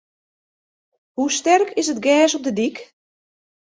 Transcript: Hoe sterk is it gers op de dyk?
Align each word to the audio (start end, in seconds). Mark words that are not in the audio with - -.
Hoe 1.13 1.31
sterk 1.37 1.69
is 1.81 1.89
it 1.93 2.03
gers 2.05 2.35
op 2.37 2.43
de 2.47 2.53
dyk? 2.59 2.77